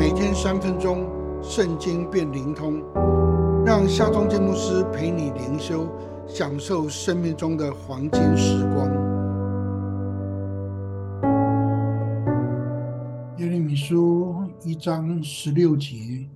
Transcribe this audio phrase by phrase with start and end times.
[0.00, 1.06] 每天三分钟，
[1.42, 2.82] 圣经变灵通，
[3.66, 5.86] 让夏忠建牧师陪你灵修，
[6.26, 8.88] 享受生命中的黄金时光。
[13.36, 16.26] 耶利米书一章十六节：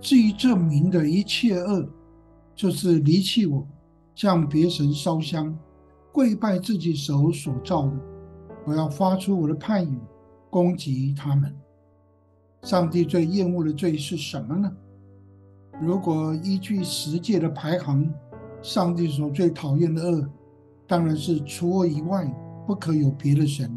[0.00, 1.84] 至于证明的一切恶，
[2.54, 3.66] 就是离弃我，
[4.14, 5.52] 向别神烧香，
[6.12, 7.92] 跪拜自己手所造的。
[8.64, 9.98] 我要发出我的判语，
[10.48, 11.52] 攻击他们。
[12.68, 14.70] 上帝最厌恶的罪是什么呢？
[15.80, 18.06] 如果依据十诫的排行，
[18.60, 20.28] 上帝所最讨厌的恶，
[20.86, 22.30] 当然是除我以外
[22.66, 23.72] 不可有别的神，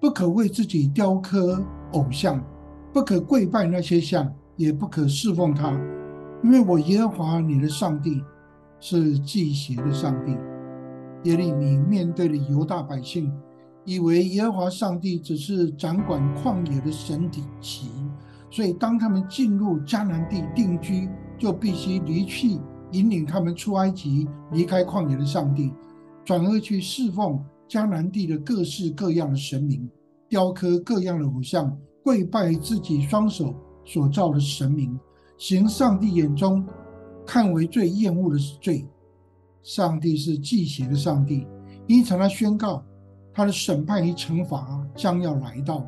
[0.00, 2.44] 不可为自己雕刻偶像，
[2.92, 5.70] 不可跪拜那些像，也不可侍奉他，
[6.42, 8.20] 因为我耶和华你的上帝
[8.80, 10.36] 是祭邪的上帝。
[11.30, 13.32] 耶利米面对了犹大百姓。
[13.86, 17.90] 以为耶和华上帝只是掌管旷野的神体奇，
[18.50, 22.58] 所以当他们进入迦南地定居，就必须离去
[22.92, 25.72] 引领他们出埃及、离开旷野的上帝，
[26.24, 29.88] 转而去侍奉迦南地的各式各样的神明，
[30.28, 34.98] 雕刻各样的偶像，跪拜自己双手所造的神明，
[35.38, 36.66] 行上帝眼中
[37.24, 38.86] 看为最厌恶的罪。
[39.62, 41.46] 上帝是祭邪的上帝，
[41.86, 42.82] 因此他宣告。
[43.32, 45.86] 他的审判与惩罚将要来到，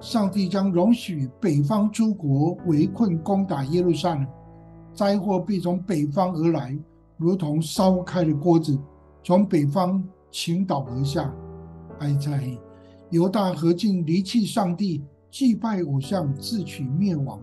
[0.00, 4.26] 上帝将容许北方诸国围困攻打耶路撒冷，
[4.94, 6.76] 灾祸必从北方而来，
[7.18, 8.78] 如同烧开的锅子
[9.22, 11.30] 从北方倾倒而下。
[11.98, 12.56] 哀哉！
[13.10, 17.38] 犹大何竟离弃上帝，祭拜偶像，自取灭亡？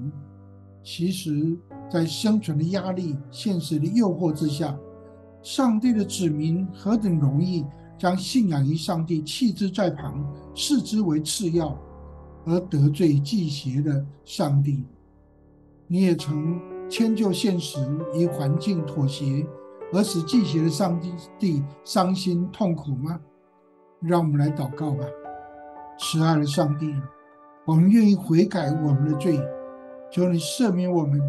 [0.83, 1.55] 其实，
[1.91, 4.75] 在生存的压力、现实的诱惑之下，
[5.43, 7.63] 上帝的子民何等容易！
[7.99, 11.77] 将信仰于上帝弃之在旁，视之为次要，
[12.47, 14.85] 而得罪祭邪的上帝。
[15.85, 16.59] 你也曾
[16.89, 17.79] 迁就现实
[18.13, 19.45] 与环境妥协，
[19.93, 20.99] 而使祭邪的上
[21.37, 23.19] 帝伤心痛苦吗？
[23.99, 25.05] 让我们来祷告吧，
[25.99, 26.95] 慈爱的上帝，
[27.65, 29.39] 我们愿意悔改我们的罪，
[30.09, 31.21] 求你赦免我们。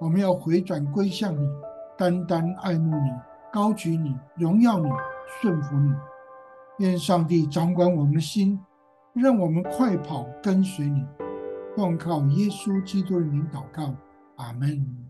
[0.00, 1.48] 我们要回转归向你，
[1.96, 3.10] 单单爱慕你，
[3.52, 4.88] 高举你，荣耀你。
[5.42, 5.92] 顺服你，
[6.78, 8.58] 愿上帝掌管我们的心，
[9.14, 11.04] 让我们快跑跟随你。
[11.76, 13.94] 奉靠耶稣基督的名祷告，
[14.36, 15.07] 阿门。